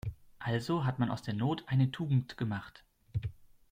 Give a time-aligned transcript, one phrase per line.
[0.39, 2.83] Also hat man aus der Not eine Tugend gemacht.